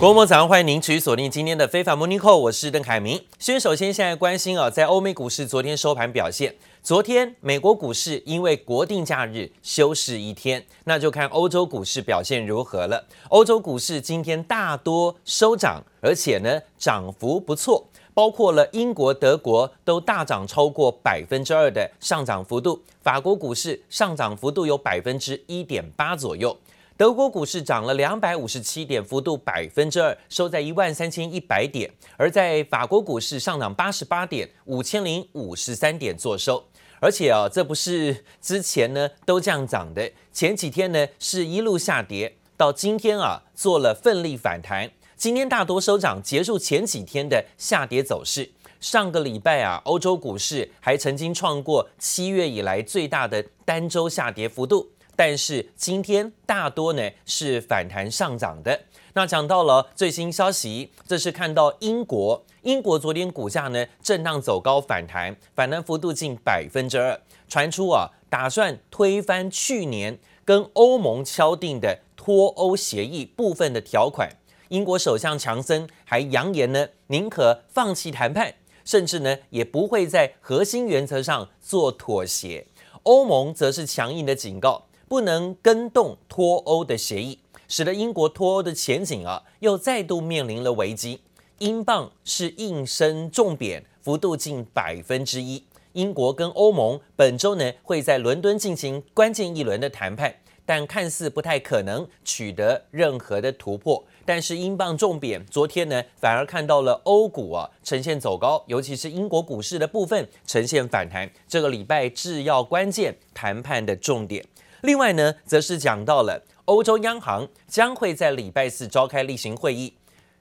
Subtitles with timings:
[0.00, 3.22] 国母早上，欢迎您持续锁定今天的非凡 Morning Call，我是邓凯明。
[3.38, 13.06] 先首先现在关心啊，在欧美股市昨天收盘表现，昨天美国股市因为国定假日休市一天，那就看欧洲股市表现如何了。
[13.28, 26.56] 欧洲股市今天大多收涨，而且呢涨幅不错，包括了英国、德国都大涨超过百分之二的上涨幅度，法国股市上涨幅度有百分之一点八左右。
[27.00, 31.90] 德国股市涨了两百五十七点，幅度百分之二，收在一万三千一百点。
[32.18, 36.62] 而在法国股市上涨八十八点，五千零五十三点作收。
[37.00, 44.90] 而且啊，这不是之前呢都这样涨的，前几天呢是一路下跌，到今天啊做了奋力反弹。
[45.16, 48.50] 今天大多收涨，结束前几天的下跌走势。
[48.78, 54.86] 上个礼拜啊，欧洲股市还曾经创过七月以来最大的单周下跌幅度。
[55.20, 58.80] 但是今天大多呢是反弹上涨的。
[59.12, 67.20] 那讲到了最新消息，这是看到英国，英国昨天股价呢震荡走高反弹，反弹幅度近百分之二。
[67.50, 74.26] 传出啊，打算推翻去年跟欧盟敲定的脱欧协议部分的条款。
[74.68, 78.54] 英国首相强森还扬言呢，宁可放弃谈判，
[78.86, 82.66] 甚至呢也不会在核心原则上做妥协。
[83.02, 84.86] 欧盟则是强硬的警告。
[85.10, 91.20] 不能跟动脱欧的协议，使得英国脱欧的前景啊又再度面临了危机。
[91.58, 95.64] 英镑是应声重贬，幅度近百分之一。
[95.94, 100.32] 英国跟欧盟本周呢会在伦敦进行关键一轮的谈判，
[100.64, 104.04] 但看似不太可能取得任何的突破。
[104.24, 111.28] 但是英镑重贬，昨天呢反而看到了欧股啊呈现走高，尤其是英国股市的部分呈现反弹。
[111.48, 114.46] 这个礼拜制药关键谈判的重点。
[114.82, 119.94] 另外呢，则是讲到了欧洲央行将会在礼拜四召开例行会议。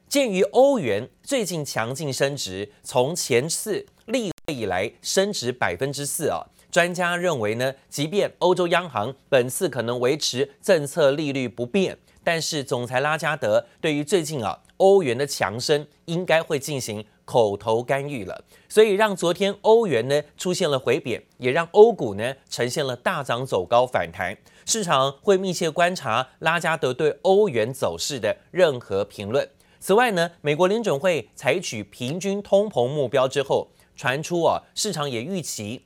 [0.07, 17.05] 鉴于欧元最近强劲升值，从前次例会以来升值百分之四啊，专家认为呢，即便欧洲央行本次可能维持政策利率不变，但是总裁拉加德对于最近啊欧元的强升，应该会进行。
[17.29, 24.35] 口头干预了，所以让昨天欧元呢出现了回贬，也让欧股呢呈现了大涨走高反弹。
[24.65, 29.47] 市场会密切观察拉加德对欧元走势的任何评论。
[29.79, 35.85] 此外呢，美国联准会采取平均通膨目标之后，传出啊，市场也预期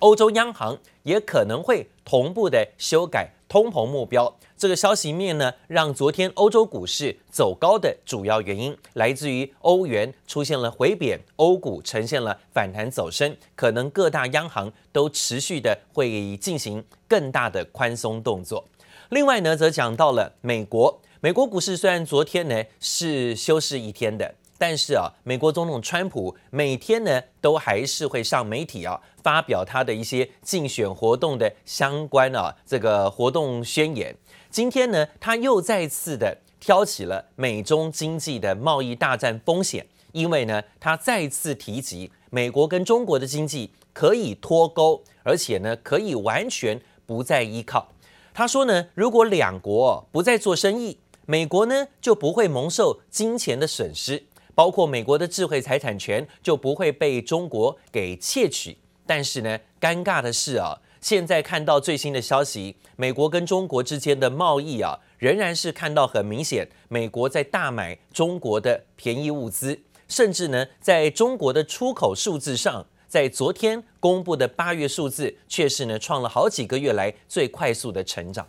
[0.00, 4.36] 欧洲央行也可能会同步的修改通膨目标。
[4.56, 18.64] 这个消息面呢，让昨天欧洲股市走高的主要原因来自于欧元出现了回贬，欧股呈现了反弹走升，可能各大央行都持续的会进行更大的宽松动作。
[19.10, 24.34] 另外呢，则讲到了美国，美国股市虽然昨天呢是休市一天的。
[24.58, 34.14] 但是啊，美国总统川普每天呢都还是会上媒体啊，发表他的一些竞选活动的相关啊这个活动宣言。
[34.50, 47.88] 今天呢，他又再次的挑起了美中经济的贸易大战风险，因为呢，他再次提及美国跟中国的经济可以脱钩，而且呢可以完全不再依靠。
[48.34, 54.24] 他说呢，如果两国不再做生意，美国呢就不会蒙受金钱的损失。
[54.58, 58.76] 包括美国的智慧财产权就不会被中国给窃取，
[59.06, 78.48] 但是呢，尴尬的是啊，现在看到最新的消息，美国跟中国之间的贸易啊，仍然是看到很明显，美国在大买中国的便宜物资，甚至呢，在中国的出口数字上，在昨天公布的八月数字，却是呢创了好几个月来最快速的成长。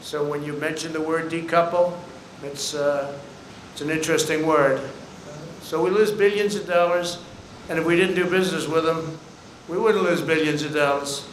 [0.00, 1.90] So when you mention the word decouple,
[2.44, 3.06] it's uh
[3.72, 4.80] It's an interesting word.
[5.62, 7.18] So we lose billions of dollars,
[7.70, 9.18] and if we didn't do business with them,
[9.68, 11.26] we wouldn't lose billions of dollars.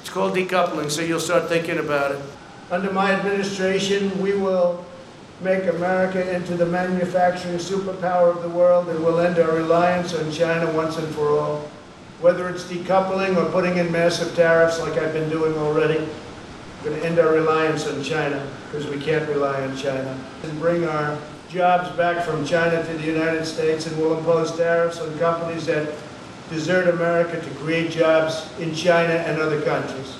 [0.00, 2.20] It's called decoupling, so you'll start thinking about it.
[2.72, 4.84] Under my administration, we will
[5.40, 10.32] make America into the manufacturing superpower of the world, and we'll end our reliance on
[10.32, 11.70] China once and for all.
[12.20, 16.00] Whether it's decoupling or putting in massive tariffs like I've been doing already,
[16.82, 20.58] we're going to end our reliance on China because we can't rely on China and
[20.58, 21.18] bring our
[21.56, 25.86] jobs back from China to the United States and will impose tariffs on companies that
[26.50, 30.14] desert America to create jobs in China and other countries.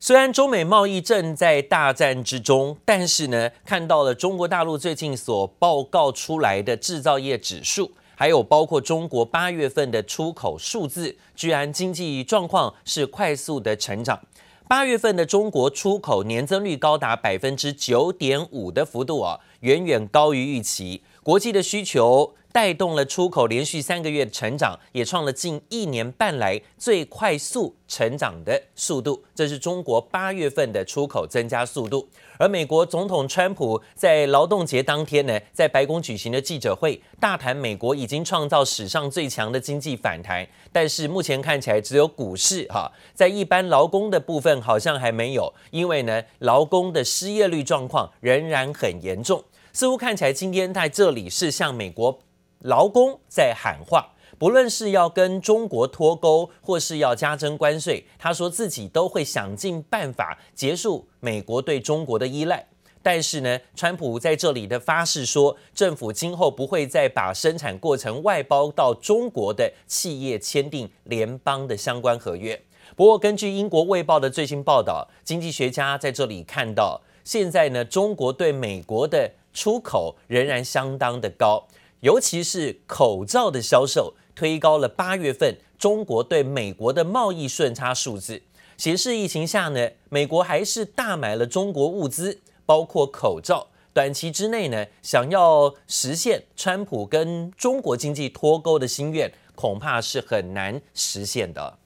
[0.00, 14.20] 虽然中美贸易正在大战之中，但是呢，看到了中国大陆最近所报告出来的制造业指数，还有包括中国八月份的出口数字，居然经济状况是快速的成长。
[14.66, 19.40] 八月份的中国出口年增率高达百分之九点五的幅度啊。
[19.60, 22.34] 远远高于预期，国际的需求。
[22.54, 29.24] 带动了出口连续三个月成长，也创了近一年半来最快速成长的速度。
[29.34, 32.08] 这是中国八月份的出口增加速度。
[32.38, 40.46] 而美国总统川普在劳动节当天呢，在白宫举行的记者会，大谈美国已经创造史上最强的经济反弹。
[40.70, 49.42] 但是目前看起来只有股市哈，在一般劳工的部分好像还没有，因为呢，劳工的失业率状况仍然很严重。
[49.72, 52.20] 似乎看起来今天在这里是向美国。
[52.64, 62.66] 劳工在喊话，不论是要跟中国脱钩，或是要加征关税，他说自己都会想尽办法结束美国对中国的依赖。
[63.02, 72.58] 但是呢，川普在这里的发誓说，政府今后不会再把生产过程外包到中国的企业签订联邦的相关合约。
[72.96, 81.66] 不过，根据英国卫报的最新报道，经济学家在这里看到，现在呢，中国对美国的出口仍然相当的高。
[82.04, 88.42] 尤其是口罩的销售推高了八月份中国对美国的贸易顺差数字，
[88.76, 93.68] 斜视疫情下呢，美国还是大买了中国物资，包括口罩。
[93.94, 101.78] 短期之内呢，想要实现川普跟中国经济脱钩的心愿，恐怕是很难实现的。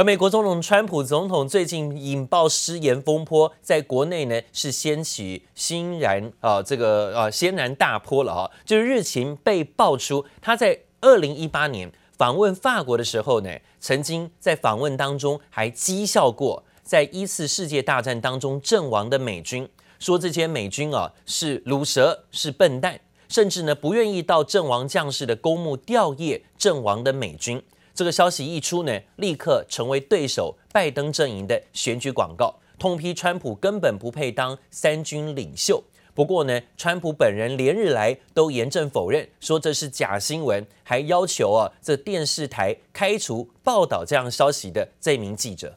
[0.00, 13.50] 而美国总统川普总统最近引爆失言风波，在国内呢是掀起轩然啊这个啊轩然大波了哈，就是日前被爆出他在二零一八年访问法国的时候呢，
[13.80, 19.68] 曾经在访问当中还讥笑过在一次世界大战当中阵亡的美军，
[19.98, 27.60] 说这些美军啊是鲁蛇是笨蛋，甚至呢不愿意到阵亡将士的公墓吊唁阵亡的美军。
[27.98, 35.82] 这个消息一出呢，立刻成为对手拜登阵营的选举广告，痛批川普根本不配当三军领袖。
[36.14, 45.76] 不过呢，川普本人连日来都严正否认，说这是假新闻，还要求啊这电视台开除报道这样消息的这名记者。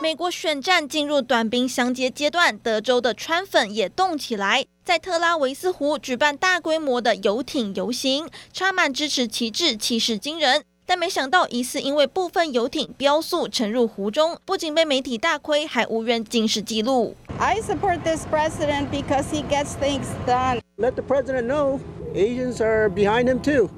[0.00, 10.64] 美国选战进入短兵相接阶段，德州的川粉也动起来，在特拉维斯湖举办大规模的游艇游行，插满支持旗帜，气势惊人。
[10.84, 17.14] 但没想到，疑似因为部分游艇飙速沉入湖中，不仅被媒体大亏，还无人警示记录。
[17.38, 20.60] I support this president because he gets things done.
[20.76, 21.78] Let the president know
[22.12, 23.70] Asians are behind him too.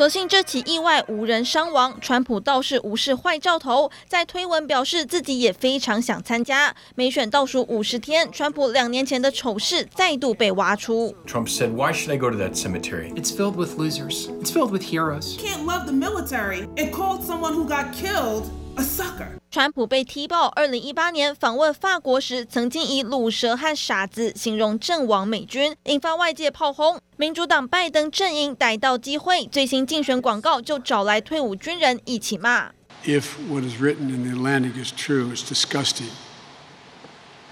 [0.00, 6.74] 所幸这起意外无人伤亡，川普倒是无视坏兆头，在推文表示自己也非常想参加。
[6.94, 11.14] 美选倒数五十天，川普两年前的丑事再度被挖出。
[11.26, 13.12] Trump said, "Why should I go to that cemetery?
[13.12, 14.28] It's filled with losers.
[14.40, 15.36] It's filled with heroes.
[15.36, 18.44] Can't love the military and called someone who got killed
[18.80, 27.00] a sucker." 川普被踢爆，二零一八年访问法国时，曾经以“鲁蛇”和“傻子”形容阵亡美军，引发外界炮轰。
[27.16, 32.70] 民主党拜登阵营逮到机会，最新竞选广告就找来退伍军人一起骂。
[33.04, 36.10] If what is written in the Atlantic is true, it's disgusting,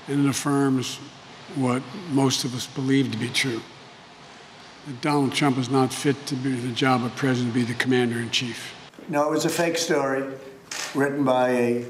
[0.08, 0.98] and it affirms
[1.56, 1.82] what
[2.12, 3.60] most of us believe to be true.
[4.86, 7.74] That Donald Trump is not fit to be the job of president, to be the
[7.74, 8.72] commander in chief.
[9.08, 10.22] No, it was a fake story.
[10.93, 11.85] written by a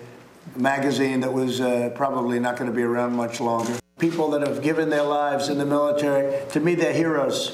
[0.56, 1.60] magazine that was
[1.96, 3.74] probably not going to be around much longer.
[4.00, 7.52] People that have given their lives in the military, to me, they're heroes.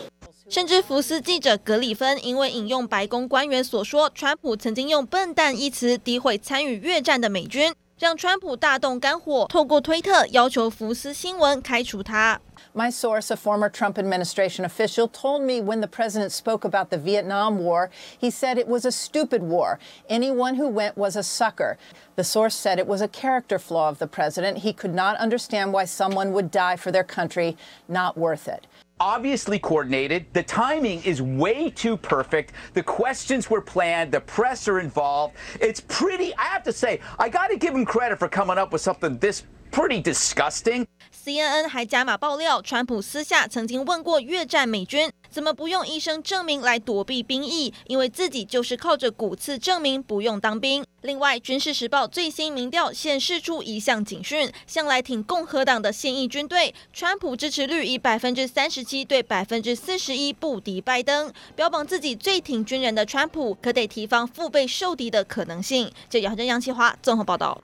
[0.49, 12.39] 甚至福斯记者格里芬因为引用白宫官员所说，川普曾经用“笨蛋”一词诋毁参与越战的美军， 让川普大动肝火，透过推特要求福斯新闻开除他。
[12.73, 17.57] My source, a former Trump administration official, told me when the president spoke about the Vietnam
[17.57, 19.79] War, he said it was a stupid war.
[20.07, 21.77] Anyone who went was a sucker.
[22.15, 24.59] The source said it was a character flaw of the president.
[24.59, 27.57] He could not understand why someone would die for their country.
[27.87, 28.65] Not worth it.
[29.04, 30.24] Obviously coordinated.
[30.32, 32.54] The timing is way too perfect.
[32.72, 34.12] The questions were planned.
[34.12, 35.36] The press are involved.
[35.60, 38.72] It's pretty, I have to say, I got to give him credit for coming up
[38.72, 40.88] with something this pretty disgusting.
[41.24, 47.72] CNN 还加码爆料，川普私下曾经问过越战美军，怎么不用医生证明来躲避兵役？
[47.86, 50.84] 因为自己就是靠着骨刺证明不用当兵。
[51.00, 61.32] 另外，《军事时报》最新民调显示出一项警讯：向来挺共和党的现役军队，川普支持率以百分之三十七对百分之四十一不敌拜登。
[61.56, 65.90] 标榜自己最挺军人的川普，可得提防腹背受敌的可能性。
[66.10, 67.62] 这杨振、杨启华综合报道。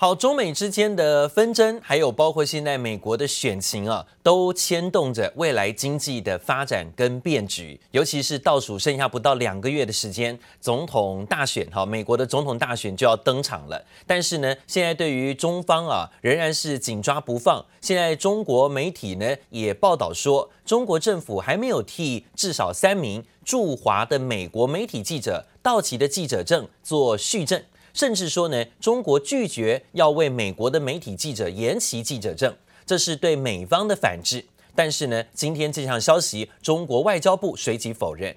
[0.00, 7.80] 好，中美之间的纷争，还有包括现在美国的选情啊，都牵动着未来经济的发展跟变局。
[7.90, 13.84] 尤其是倒数剩下不到两个月的时间，总统大选，哈，美国的总统大选就要登场了。
[14.06, 17.66] 但是呢，现在对于中方啊，仍然是紧抓不放。
[17.80, 27.60] 现在中国媒体呢也报道说，中国政府还没有替至少三名驻华的美国媒体记者到期的记者证做续证。
[27.94, 32.54] 甚至说呢，中国拒绝要为美国的媒体记者延期记者证，
[32.86, 34.44] 这是对美方的反制。
[34.74, 38.34] 但是呢，今天这项消息，中国外交部随即否认。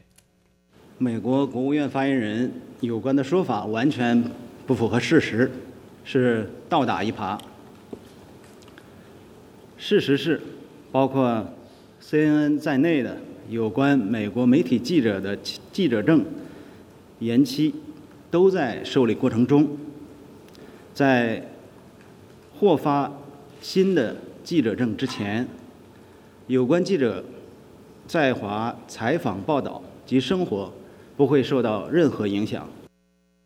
[0.98, 4.24] 美国国务院发言人有关的说法完全
[4.66, 5.52] 不符合事实，
[6.04, 7.40] 是倒打一耙。
[9.78, 10.42] 事实是，
[10.92, 11.46] 包括
[12.04, 13.18] CNN 在内的
[13.50, 15.38] 有关美国媒体记者的
[15.72, 16.26] 记者证
[17.20, 17.76] 延期。
[18.32, 19.68] 都在受理过程中，
[20.94, 21.46] 在
[22.58, 23.12] 获发
[23.62, 25.46] 新的记者证之前，
[26.48, 27.24] 有关记者
[28.08, 30.72] 在华采访报道及生活
[31.18, 32.68] 不会受到任何影响。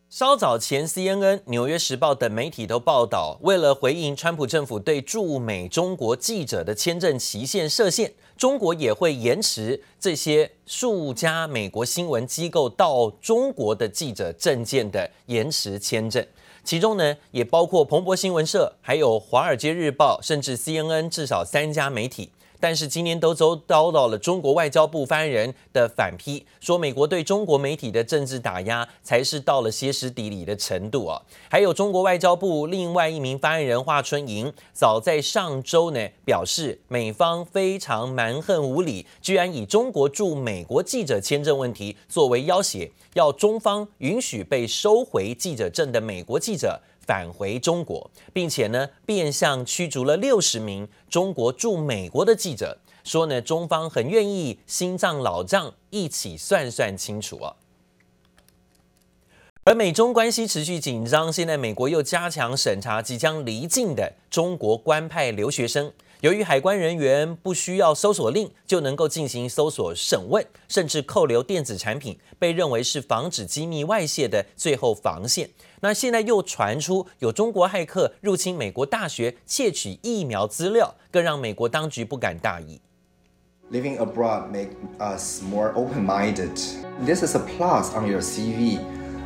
[0.08, 8.14] 稍早前，CNN、纽约时报等媒体都报道，为了回应川普政府对驻美中国记者的签证期限设限。
[8.38, 16.26] 中国也会延迟这些数家美国新闻机构到中国的记者证件的延迟签证，
[16.64, 22.32] 其中呢也包括彭博新闻社、还有华尔街日报，甚至 CNN 至少三家媒体。
[22.60, 31.22] 但是今年都遭遭到了中国外交部发言人的反批，说美国对中国媒体的政治打压才是到了歇斯底里的程度啊！
[31.50, 46.80] 还有中国外交部另外一名发言人华春莹，早在上周呢表示，美方非常蛮横无理，居然以中国驻美国记者签证问题作为要挟，要中方允许被收回记者证的美国记者。
[47.06, 57.56] 返回中国，并且呢，变相驱逐了六十名中国驻美国的记者，说呢，中方很愿意新账老账一起算算清楚啊。
[59.64, 65.92] 而美中关系持续紧张，现在美国又加强审查即将离境的中国官派留学生。
[66.22, 75.50] 由于海关人员不需要搜索令就能够进行搜索审问，甚至扣留电子产品，被认为是防止机密外泄的最后防线。
[75.86, 82.82] 那现在又传出有中国骇客入侵美国大学窃取疫苗资料，更让美国当局不敢大意。
[83.72, 86.60] Living abroad make us more open-minded.
[87.06, 88.80] This is a plus on your CV,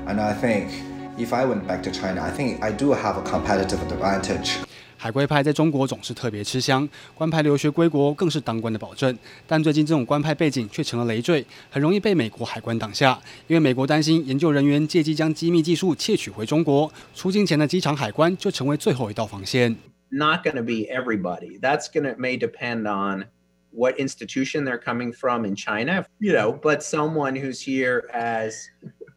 [0.06, 0.72] and I think
[1.18, 4.58] if I went back to China, I think I do have a competitive advantage.
[5.02, 9.18] 海归派在中国总是特别吃香，官派留学归国更是当官的保证。
[9.48, 13.18] 但最近这种官派背景却成了累赘，很容易被美国海关挡下。
[13.48, 19.78] 因为美国担心研究人员借机将机密技术窃取回中国，出境前的机场海关就成为最后一道防线。
[20.10, 21.58] Not going to be everybody.
[21.62, 23.28] That's going to may depend on
[23.72, 26.52] what institution they're coming from in China, you know.
[26.52, 28.68] But someone who's here as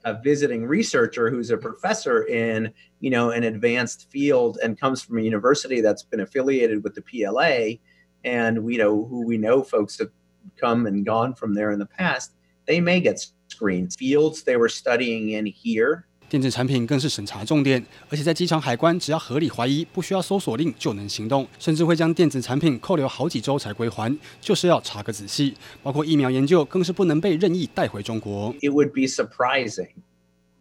[0.05, 5.19] a visiting researcher who's a professor in, you know, an advanced field and comes from
[5.19, 7.79] a university that's been affiliated with the PLA,
[8.25, 10.11] and we know who we know folks have
[10.57, 12.33] come and gone from there in the past,
[12.67, 13.93] they may get screened.
[13.95, 25.56] Fields they were studying in here 电子产品更是审查重点，而且在机场海关，只要合理怀疑，不需要搜索令就能行动，甚至会将电子产品扣留好几周才归还，就是要查个仔细。
[25.82, 28.54] 包括疫苗研究，更是不能被任意带回中国。
[28.60, 29.92] It would be surprising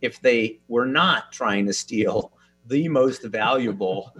[0.00, 2.31] if they were not trying to steal
[2.69, 4.12] the most valuable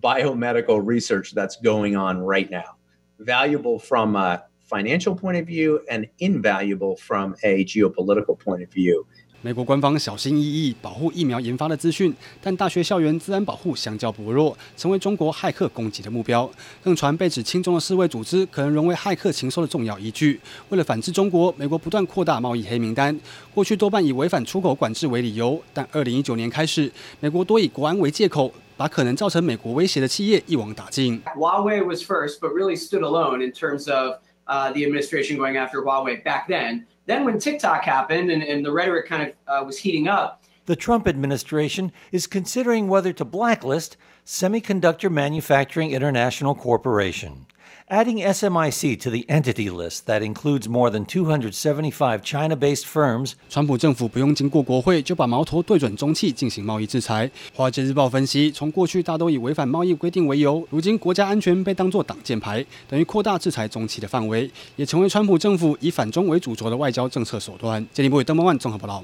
[0.00, 2.78] biomedical research that's going on right now.
[3.18, 9.06] Valuable from a financial point of view and invaluable from a geopolitical point of view.
[9.45, 12.11] 美国官方小心翼翼保护疫苗研发的资讯，
[12.41, 16.49] 但大学校园资安保护相较薄弱，成为中国骇客攻击的目标。
[16.83, 20.41] 更传被指亲中的世卫组织可能沦为骇客情搜的重要依据。
[20.69, 23.15] 为了反制中国，美国不断扩大贸易黑名单。
[23.53, 31.21] 过去多半以违反出口管制为理由，但二零一九年开始，美国多以国安为借口，把可能造成美国威胁的企业一网打尽。
[31.37, 34.15] Huawei was first, but really stood alone in terms of
[34.47, 36.85] the administration going after Huawei back then.
[37.05, 40.75] Then when TikTok happened and, and the rhetoric kind of uh, was heating up, the
[40.75, 47.45] Trump administration is considering whether to blacklist Semiconductor Manufacturing International Corporation.
[47.87, 57.29] Adding SMIC to the entity list that includes more than 275 China-based firms，川普政府不用经过国会就把矛头对准中企进行贸易制裁。
[57.53, 67.85] 华尔街日报分析，从过去大都以违反贸易规定为由，如今国家安全被当作挡箭牌，等于扩大制裁中企的范围，也成为川普政府以反中为主轴的外交政策手段。
[67.93, 69.03] 经济部邓孟万综合报道。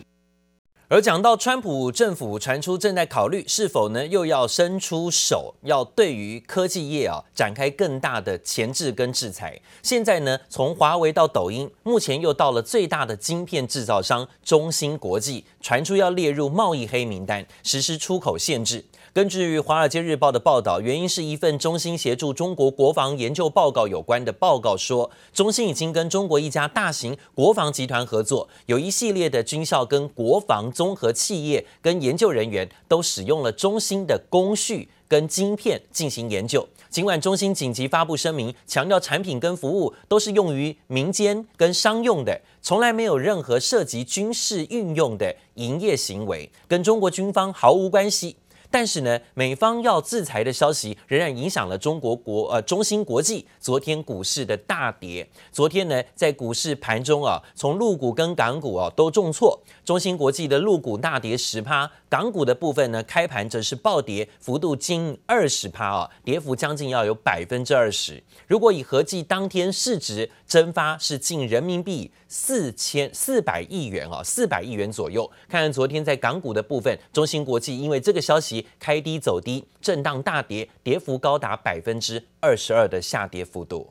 [0.91, 9.57] 而讲到川普政府传出正在考虑是否呢又要伸出手，要对于科技业啊展开更大的钳制跟制裁。
[9.81, 18.83] 现在呢，从华为到抖音，目前又到了最大的晶片制造商中芯国际，传出要列入贸易黑名单，实施出口限制。
[19.13, 36.67] 根据《华尔街日报》的报道，原因是一份中芯协助中国国防研究报告有关的报告说，中芯已经跟中国一家大型国防集团合作，有一系列的军校跟国防综合企业跟研究人员都使用了中芯的工序跟晶片进行研究。
[36.89, 48.35] 尽管中芯紧急发布声明，强调产品跟服务都是用于民间跟商用的，从来没有任何涉及军事运用的营业行为，跟中国军方毫无关系。
[48.71, 55.29] 但是呢，美方要制裁的消息仍然影响了中国国呃中芯国际昨天股市的大跌。
[55.51, 68.23] 昨天呢，在股市盘中啊，从陆股跟港股啊都重挫，中芯国际的陆股大跌十趴，港股的部分呢，开盘则是暴跌，幅度近二十趴啊，跌幅将近要有百分之二十。
[68.47, 75.29] 如果以合计当天市值蒸发是近人民币四千四百亿元啊，四百亿元左右。
[75.49, 78.60] 看看昨天在港股的部分，中芯国际因为这个消息。
[78.79, 83.89] 开低走低，震荡大跌，跌幅高达百分之二十二的下跌幅度。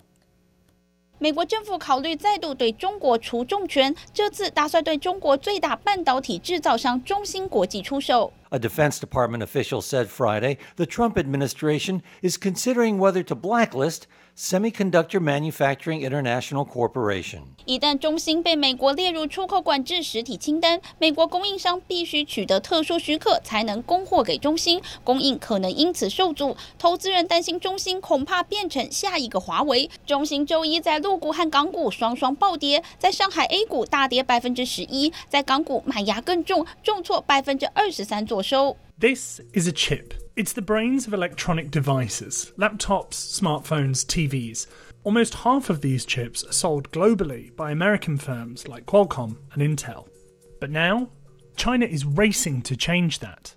[1.23, 8.33] 美国政府考虑再度对中国出重拳，这次打算对中国最大半导体制造商中芯国际出手。
[8.49, 14.05] A Defense Department official said Friday the Trump administration is considering whether to blacklist
[14.41, 17.41] Semiconductor Manufacturing International Corporation。
[17.67, 26.57] 一旦中芯被美国列入出口管制实体清单，美国供应商必须取得特殊许可才能供货给中芯，供应可能因此受阻。
[26.79, 29.91] 投资人担心中芯恐怕变成下一个华为。
[30.07, 38.75] 中芯周一在陆股和港股双双暴跌，在上海 A 股大跌百分之十一，在港股买压更重，重挫百分之二十三左收。
[38.99, 40.13] This is a chip.
[40.41, 44.67] It's the brains of electronic devices, laptops, smartphones, TVs.
[45.05, 50.09] Almost half of these chips are sold globally by American firms like Qualcomm and Intel.
[50.59, 51.11] But now,
[51.57, 53.55] China is racing to change that.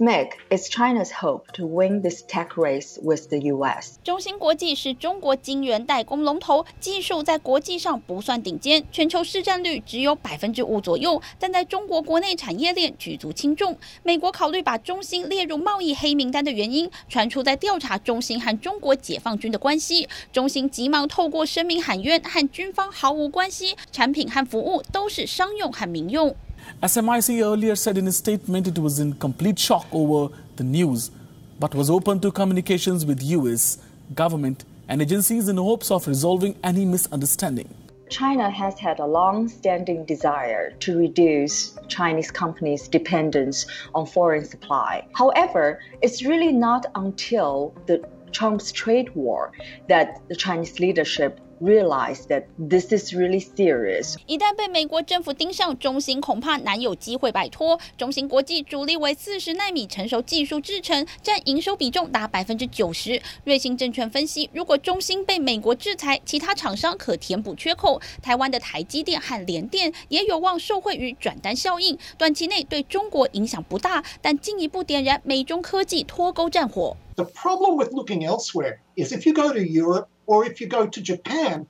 [0.00, 3.98] SMIC is China's hope to win this tech race with the U.S.
[4.02, 13.76] 中芯国际是中国晶圆代工龙头，技术在国际上不算顶尖，全球市占率只有百分之五左右，但在中国国内产业链举足轻重。
[14.02, 20.08] 美国考虑把中芯列入贸易黑名单的原因，传出在调查中芯和中国解放军的关系。
[20.32, 26.34] 中芯急忙透过声明喊冤，和军方毫无关系，产品和服务都是商用和民用。
[26.82, 31.10] SMIC earlier said in a statement it was in complete shock over the news,
[31.58, 33.78] but was open to communications with US
[34.14, 37.68] government and agencies in hopes of resolving any misunderstanding.
[38.10, 45.06] China has had a long-standing desire to reduce Chinese companies' dependence on foreign supply.
[45.14, 49.52] However, it's really not until the Trump's trade war
[49.88, 54.16] that the Chinese leadership realize that this is really serious.
[54.26, 57.78] 一旦被美国政府盯上，中芯恐怕难有机会摆脱。
[57.96, 63.20] 中芯国际主力为四十纳米成熟技术制程，占营收比重达百分之九十。
[63.44, 68.00] 瑞信证券分析，如果中芯被美国制裁，其他厂商可填补缺口。
[68.22, 76.96] 台湾的台积电和联电也有望受惠于转单效应，短期内对中国影响不大，但进一步点燃美中科技脱钩战火。
[77.16, 81.00] The problem with looking elsewhere is if you go to Europe or if you go to
[81.00, 81.66] Japan,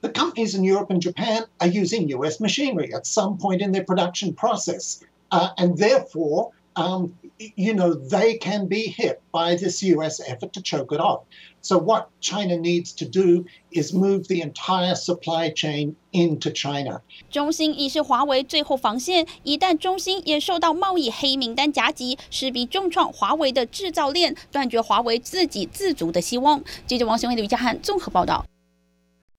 [0.00, 3.82] the companies in Europe and Japan are using US machinery at some point in their
[3.82, 5.02] production process.
[5.32, 10.62] Uh, and therefore, um, you know, they can be hit by this US effort to
[10.62, 11.24] choke it off.
[11.66, 17.00] So what China needs to do is move the entire supply chain into China.
[17.28, 26.62] 中芯已是华为最后防线，一旦中芯也受到贸易黑名单夹击，势必重创华为的制造链，断绝华为自给自足的希望。
[26.86, 28.46] 记者王雄伟、吕家汉综合报道。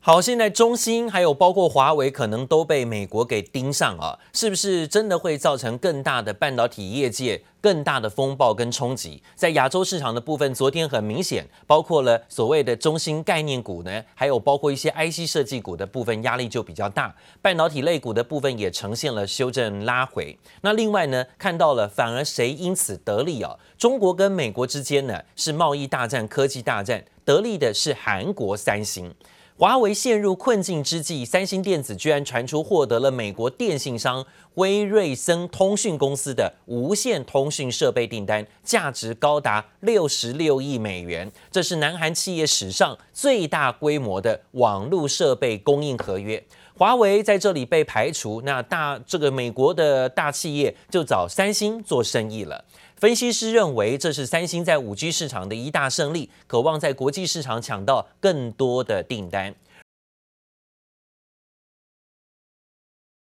[0.08, 9.22] 好，现在中芯还有包括华为可能都被美国给盯上啊，是不是真的会造成更大的半导体业界更大的风暴跟冲击？
[9.36, 20.40] 在亚洲市场的部分，昨天很明显，包括了所谓的中芯概念股呢，还有包括一些 IC 设计股的部分压力就比较大，半导体类股的部分也呈现了修正拉回。
[20.62, 23.58] 那另外呢，看到了反而谁因此得利啊？
[23.78, 29.14] 中国跟美国之间呢是贸易大战、科技大战，得利的是韩国三星。
[29.60, 41.32] 华为陷入困境之际，三星电子居然传出获得了美国电信商威瑞森通讯公司的无线通讯设备订单，价值高达六十六亿美元。
[41.50, 46.44] 这是南韩企业史上最大规模的网络设备供应合约。
[46.78, 52.64] 华为在这里被排除，那大这个美国的大企业就找三星做生意了。
[52.98, 59.54] 分析师认为，这是三星在五 G 市场的一大胜利，渴望在国际市场抢到更多的订单。